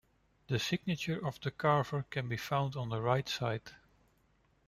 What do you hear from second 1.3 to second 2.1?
the carver